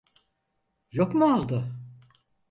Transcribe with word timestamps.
Yok 0.91 1.13
mu 1.15 1.25
oldu? 1.35 1.67